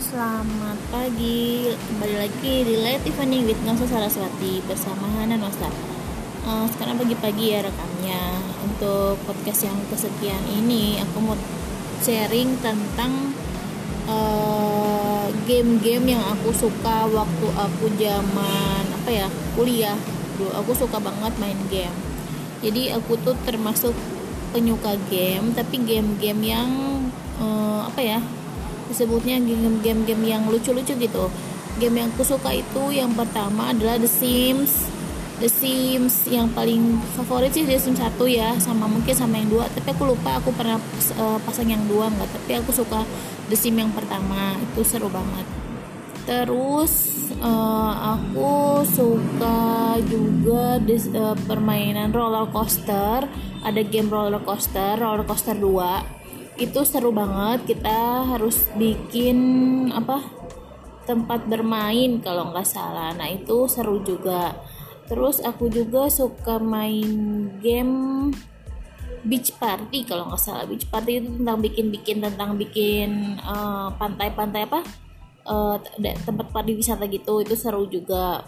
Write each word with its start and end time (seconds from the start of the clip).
selamat 0.00 0.78
pagi. 0.88 1.68
Kembali 1.68 2.16
lagi 2.16 2.64
di 2.64 2.80
Light 2.80 3.04
Evening 3.04 3.44
with 3.44 3.60
Nosa 3.68 3.84
Saraswati 3.84 4.64
bersama 4.64 5.04
Hana 5.20 5.36
Nosa. 5.36 5.68
Uh, 6.48 6.64
sekarang 6.72 6.96
pagi-pagi 6.96 7.52
ya 7.52 7.60
rekamnya. 7.60 8.40
Untuk 8.64 9.20
podcast 9.28 9.68
yang 9.68 9.76
kesekian 9.92 10.40
ini, 10.48 10.96
aku 10.96 11.20
mau 11.20 11.36
sharing 12.00 12.56
tentang 12.64 13.36
uh, 14.08 15.28
game-game 15.44 16.16
yang 16.16 16.24
aku 16.24 16.56
suka 16.56 17.04
waktu 17.12 17.46
aku 17.52 17.92
zaman 18.00 18.84
apa 18.96 19.10
ya 19.12 19.28
kuliah. 19.52 19.98
Dulu 20.40 20.56
aku 20.56 20.72
suka 20.72 20.96
banget 21.04 21.36
main 21.36 21.60
game. 21.68 21.92
Jadi 22.64 22.96
aku 22.96 23.20
tuh 23.20 23.36
termasuk 23.44 23.92
penyuka 24.56 24.96
game, 25.12 25.52
tapi 25.52 25.84
game-game 25.84 26.40
yang 26.40 26.70
uh, 27.36 27.84
apa 27.92 28.00
ya 28.00 28.20
disebutnya 28.92 29.40
game-game 29.80 30.22
yang 30.22 30.44
lucu-lucu 30.46 30.92
gitu. 30.94 31.32
Game 31.80 31.96
yang 31.96 32.12
aku 32.12 32.22
suka 32.22 32.52
itu 32.52 32.92
yang 32.92 33.16
pertama 33.16 33.72
adalah 33.72 33.96
The 33.96 34.06
Sims. 34.06 34.92
The 35.40 35.50
Sims 35.50 36.28
yang 36.30 36.52
paling 36.54 37.00
favorit 37.18 37.50
sih 37.50 37.66
The 37.66 37.80
Sims 37.80 37.98
1 37.98 38.14
ya 38.28 38.54
sama 38.60 38.86
mungkin 38.86 39.16
sama 39.16 39.40
yang 39.40 39.48
dua. 39.50 39.66
Tapi 39.72 39.88
aku 39.90 40.04
lupa 40.12 40.38
aku 40.38 40.52
pernah 40.52 40.76
uh, 41.18 41.38
pasang 41.42 41.72
yang 41.72 41.82
dua 41.88 42.12
nggak. 42.12 42.28
Tapi 42.28 42.52
aku 42.60 42.70
suka 42.70 43.02
The 43.48 43.56
Sims 43.56 43.80
yang 43.80 43.90
pertama 43.96 44.54
itu 44.60 44.84
seru 44.84 45.08
banget. 45.08 45.48
Terus 46.22 46.92
uh, 47.42 48.20
aku 48.20 48.84
suka 48.86 49.98
juga 50.06 50.78
uh, 50.78 51.36
permainan 51.48 52.14
roller 52.14 52.46
coaster. 52.52 53.26
Ada 53.64 53.80
game 53.88 54.12
roller 54.12 54.42
coaster 54.44 55.00
roller 55.00 55.26
coaster 55.26 55.56
2 55.58 56.21
itu 56.56 56.80
seru 56.84 57.14
banget. 57.14 57.76
Kita 57.76 58.28
harus 58.36 58.68
bikin 58.76 59.38
apa 59.92 60.20
tempat 61.08 61.46
bermain 61.50 62.22
kalau 62.22 62.50
nggak 62.52 62.68
salah. 62.68 63.14
Nah 63.16 63.28
itu 63.30 63.66
seru 63.66 64.02
juga. 64.04 64.54
Terus 65.10 65.42
aku 65.42 65.68
juga 65.68 66.08
suka 66.08 66.56
main 66.62 67.10
game 67.60 68.30
beach 69.22 69.54
party 69.58 70.06
kalau 70.06 70.30
nggak 70.30 70.42
salah. 70.42 70.64
Beach 70.66 70.86
party 70.88 71.22
itu 71.22 71.28
tentang 71.30 71.58
bikin-bikin 71.62 72.18
tentang 72.22 72.58
bikin 72.58 73.38
eh, 73.38 73.88
pantai-pantai 73.98 74.62
uh, 74.64 74.68
apa 74.70 74.80
uh, 75.46 75.76
tempat 76.00 76.46
pariwisata 76.54 77.06
gitu. 77.10 77.42
Itu 77.42 77.54
seru 77.58 77.86
juga 77.90 78.46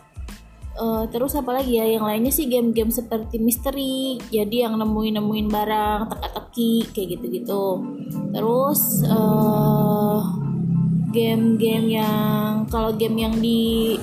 uh, 0.79 1.05
terus 1.11 1.35
apa 1.35 1.61
lagi 1.61 1.77
ya? 1.77 1.87
Yang 1.87 2.05
lainnya 2.05 2.33
sih 2.33 2.47
game-game 2.47 2.93
seperti 2.95 3.43
misteri 3.43 4.17
jadi 4.31 4.69
yang 4.69 4.79
nemuin 4.79 5.21
nemuin 5.21 5.49
barang 5.51 6.01
teka-teki 6.15 6.73
kayak 6.95 7.09
gitu-gitu. 7.19 7.65
Terus 8.33 8.81
uh, 9.11 10.21
game-game 11.13 11.99
yang 12.01 12.67
kalau 12.71 12.95
game 12.97 13.19
yang 13.21 13.35
di 13.39 13.95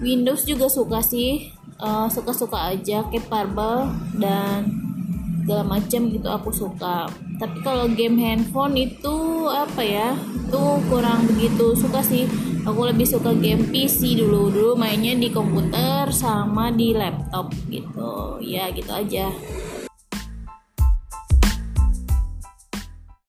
Windows 0.00 0.44
juga 0.44 0.68
suka 0.70 1.00
sih. 1.02 1.52
Uh, 1.76 2.08
suka-suka 2.08 2.72
aja 2.72 3.04
kayak 3.12 3.28
Parble 3.28 3.92
dan 4.16 4.64
segala 5.44 5.76
macam 5.76 6.08
gitu 6.08 6.28
aku 6.30 6.50
suka. 6.50 7.04
Tapi 7.36 7.58
kalau 7.60 7.84
game 7.92 8.16
handphone 8.16 8.80
itu 8.80 9.16
apa 9.50 9.82
ya 9.82 10.14
itu 10.46 10.64
kurang 10.86 11.26
begitu 11.26 11.74
suka 11.74 12.00
sih. 12.00 12.30
Aku 12.66 12.82
lebih 12.82 13.06
suka 13.06 13.30
game 13.30 13.70
PC 13.70 14.18
dulu 14.18 14.50
dulu 14.50 14.72
mainnya 14.74 15.14
di 15.14 15.30
komputer 15.30 16.10
sama 16.10 16.74
di 16.74 16.94
laptop 16.94 17.54
gitu. 17.70 18.42
Ya 18.42 18.70
gitu 18.74 18.90
aja 18.90 19.30